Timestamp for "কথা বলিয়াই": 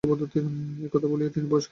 0.93-1.33